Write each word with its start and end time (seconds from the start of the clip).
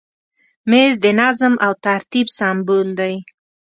مېز 0.69 0.93
د 1.03 1.05
نظم 1.21 1.53
او 1.65 1.71
ترتیب 1.85 2.27
سمبول 2.37 2.87
دی. 2.99 3.15